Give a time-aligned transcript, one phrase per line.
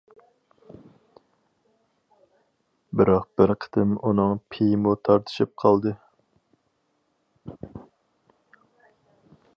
[3.01, 5.95] بىراق بىر قېتىم ئۇنىڭ پېيىمۇ تارتىشىپ قالدى.